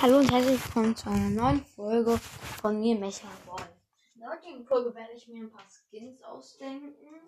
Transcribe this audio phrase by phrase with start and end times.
[0.00, 3.68] Hallo und herzlich willkommen zu einer neuen Folge von mir, Mecha Ball.
[4.14, 7.20] In der heutigen Folge werde ich mir ein paar Skins ausdenken.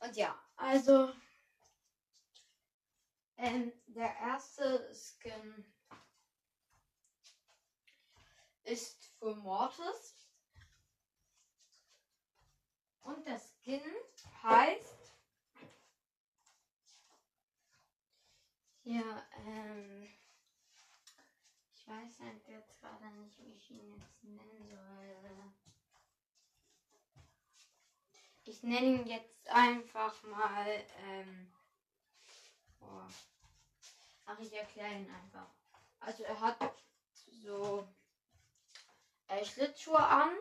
[0.00, 1.12] Und ja, also
[3.36, 5.66] ähm, der erste Skin
[8.64, 10.14] ist für Mortis.
[13.02, 13.82] Und der Skin
[14.42, 14.98] heißt
[18.88, 20.08] Ja, ähm.
[22.28, 25.52] Weiß halt jetzt gerade nicht, wie ich ihn jetzt nennen soll.
[28.44, 31.50] Ich nenne ihn jetzt einfach mal, ähm.
[32.80, 33.08] Boah.
[34.26, 35.48] Ach, ich erkläre ihn einfach.
[36.00, 36.58] Also er hat
[37.42, 37.82] so
[39.28, 40.36] äh, Schlittschuhe an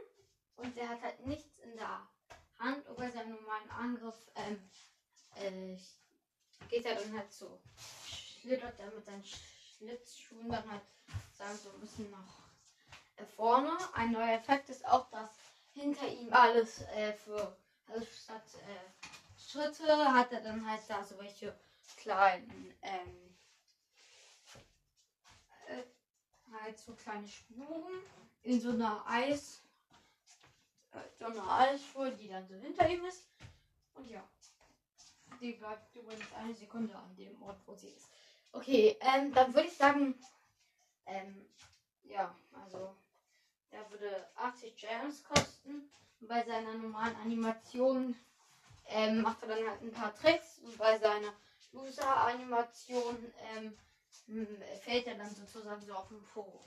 [0.57, 2.05] und er hat halt nichts in der
[2.59, 4.69] Hand, und bei seinem normalen Angriff ähm,
[5.35, 5.77] äh,
[6.67, 7.61] geht er dann halt so
[8.41, 10.83] schlittert er mit seinen Schlitzschuhen dann halt
[11.37, 12.39] sagen so ein bisschen nach
[13.17, 13.71] äh, vorne.
[13.93, 15.29] Ein neuer Effekt ist auch, dass
[15.73, 17.55] hinter ihm alles äh, für
[17.87, 21.55] also statt äh, Schritte hat er dann halt da so welche
[21.95, 23.35] kleinen ähm,
[25.67, 25.83] äh,
[26.61, 28.01] halt so kleine Spuren
[28.43, 29.61] in so einer Eis
[30.91, 33.27] äh, so einer Eisspur, die dann so hinter ihm ist.
[33.95, 34.23] Und ja.
[35.39, 38.09] Die bleibt übrigens eine Sekunde an dem Ort, wo sie ist.
[38.51, 40.15] Okay, ähm, dann würde ich sagen,
[41.07, 41.45] ähm,
[42.03, 42.95] ja, also,
[43.71, 45.89] der würde 80 Gems kosten.
[46.21, 48.15] Bei seiner normalen Animation
[48.85, 50.59] ähm, macht er dann halt ein paar Tricks.
[50.59, 51.33] Und bei seiner
[51.73, 53.77] Loser-Animation ähm,
[54.83, 56.61] fällt er dann sozusagen so auf den Po.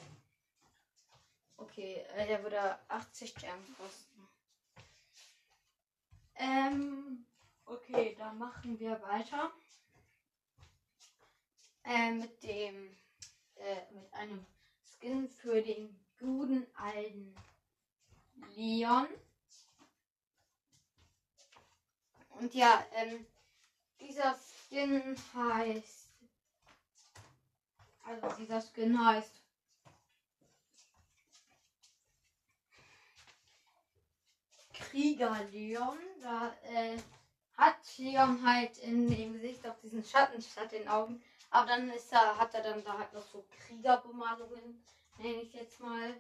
[1.56, 4.28] Okay, äh, der würde 80 Gems kosten.
[6.36, 7.26] Ähm,
[7.66, 9.50] okay, dann machen wir weiter
[11.84, 12.96] äh, mit dem
[13.60, 14.44] äh, mit einem
[14.84, 17.34] Skin für den guten alten
[18.56, 19.06] Leon.
[22.30, 23.26] Und ja, ähm,
[24.00, 26.08] dieser Skin heißt.
[28.04, 29.42] Also dieser Skin heißt.
[34.72, 35.98] Krieger Leon.
[36.22, 36.96] Da äh,
[37.60, 42.12] hat Leon halt in dem Gesicht auf diesen Schatten statt den Augen aber dann ist
[42.12, 44.82] er, hat er dann da halt noch so Kriegerbemalungen,
[45.18, 46.14] nenne ich jetzt mal.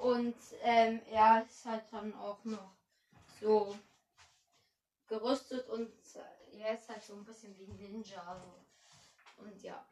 [0.00, 2.70] Und ähm, er ist halt dann auch noch
[3.40, 3.76] so
[5.08, 5.90] gerüstet und
[6.52, 8.22] er ist halt so ein bisschen wie ein Ninja.
[8.22, 8.54] Also.
[9.38, 9.84] Und ja.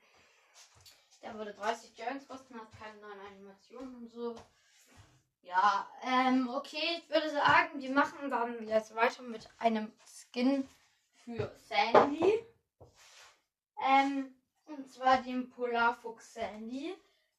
[1.23, 4.37] Der würde 30 Gems kosten, hat keine neuen Animationen und so.
[5.47, 10.69] Ja, ähm, okay, ich würde sagen, wir machen dann jetzt weiter mit einem Skin
[11.25, 12.45] für Sandy.
[13.89, 14.35] Ähm,
[14.67, 16.97] und zwar den Polarfuchs Sandy.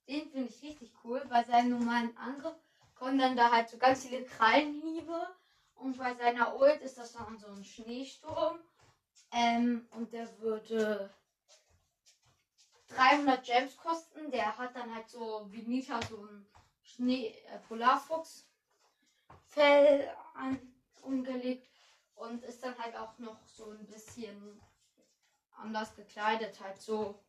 [0.08, 1.22] Den finde ich richtig cool.
[1.28, 2.56] Bei seinem normalen Angriff
[2.96, 5.28] kommen dann da halt so ganz viele Krallenhiebe.
[5.76, 8.58] Und bei seiner Ult ist das dann so ein Schneesturm.
[9.34, 11.14] Ähm, und der würde
[12.88, 14.32] 300 Gems kosten.
[14.32, 16.48] Der hat dann halt so wie Nita so ein
[16.96, 18.48] Schnee äh, Polarfuchs
[20.36, 20.60] an,
[21.02, 21.68] umgelegt
[22.16, 24.62] und ist dann halt auch noch so ein bisschen
[25.58, 27.20] anders gekleidet, halt so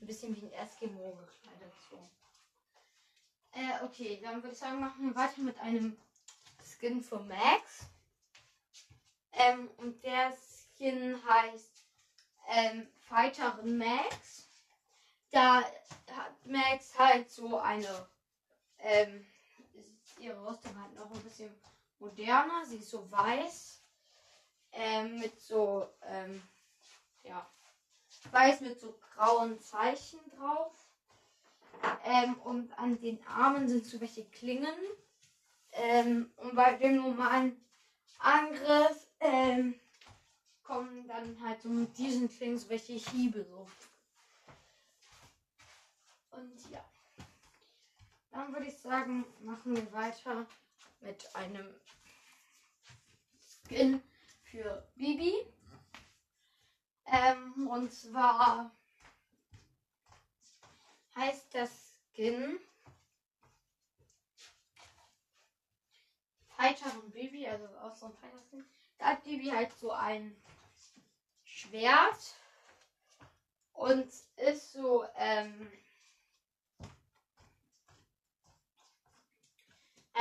[0.00, 1.72] ein bisschen wie ein Eskimo gekleidet.
[1.90, 2.08] So.
[3.52, 5.96] Äh, okay, dann würde ich sagen, machen wir weiter mit einem
[6.62, 7.86] Skin für Max.
[9.32, 11.84] Ähm, und der Skin heißt
[12.48, 14.48] ähm, Fighterin Max.
[15.30, 18.08] Da hat Max halt so eine,
[18.84, 19.26] ähm,
[20.18, 21.54] ihre Rüstung halt noch ein bisschen
[21.98, 22.64] moderner.
[22.66, 23.80] Sie ist so weiß.
[24.72, 26.42] Ähm, mit so, ähm,
[27.22, 27.48] ja,
[28.30, 30.72] weiß mit so grauen Zeichen drauf.
[32.04, 34.74] Ähm, und an den Armen sind so welche Klingen.
[35.72, 37.64] Ähm, und bei dem normalen
[38.18, 39.78] Angriff ähm,
[40.62, 43.68] kommen dann halt so mit diesen Klingen so welche Hiebe so.
[46.32, 46.84] Und ja.
[48.34, 50.44] Dann würde ich sagen, machen wir weiter
[51.02, 51.72] mit einem
[53.38, 54.02] Skin
[54.42, 55.32] für Bibi.
[57.06, 58.72] Ähm, und zwar
[61.14, 62.58] heißt das Skin
[66.56, 68.64] Fighter und Baby, also auch so ein Fighter Skin.
[68.98, 70.36] Da hat Baby halt so ein
[71.44, 72.34] Schwert
[73.74, 75.70] und ist so, ähm,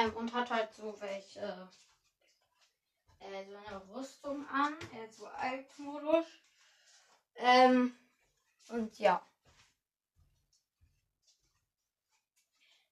[0.04, 1.40] ähm und hat halt so welche,
[3.20, 6.26] äh, so eine Rüstung an, äh, so Altmodus.
[7.36, 7.96] Ähm,
[8.70, 9.22] Und ja.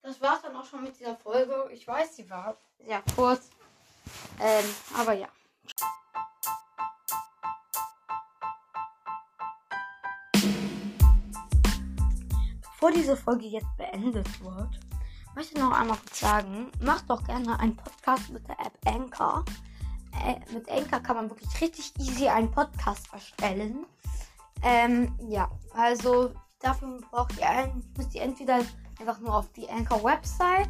[0.02, 1.70] Das war's dann auch schon mit dieser Folge.
[1.72, 3.50] Ich weiß, sie war sehr kurz.
[4.40, 4.66] Ähm,
[4.96, 5.30] aber ja.
[12.62, 14.91] Bevor diese Folge jetzt beendet wird,
[15.36, 19.46] möchte ich noch einmal kurz sagen, macht doch gerne einen Podcast mit der App Anchor.
[20.26, 23.86] Äh, mit Anchor kann man wirklich richtig easy einen Podcast erstellen.
[24.64, 28.60] Ähm, ja, also dafür braucht ihr ein, müsst ihr entweder
[29.00, 30.70] einfach nur auf die Anchor Website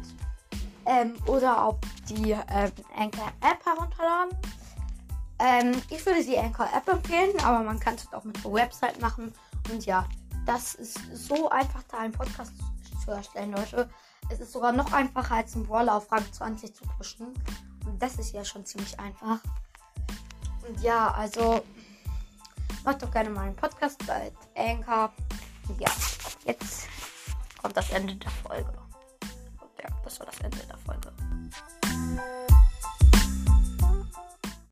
[0.86, 1.76] ähm, oder auf
[2.08, 4.38] die ähm, Anchor App herunterladen.
[5.38, 9.00] Ähm, ich würde die Anchor App empfehlen, aber man kann es auch mit der Website
[9.00, 9.34] machen.
[9.70, 10.06] Und ja,
[10.46, 12.64] das ist so einfach, da einen Podcast zu
[13.04, 13.88] zu erstellen, Leute.
[14.30, 17.34] Es ist sogar noch einfacher als ein Brawler auf Rang 20 zu pushen.
[17.84, 19.40] Und das ist ja schon ziemlich einfach.
[20.66, 21.62] Und ja, also
[22.84, 25.12] macht doch gerne mal einen Podcast bei Anchor.
[25.78, 25.90] Ja,
[26.44, 26.88] jetzt
[27.60, 28.72] kommt das Ende der Folge.
[29.60, 31.12] Und Ja, das war das Ende der Folge.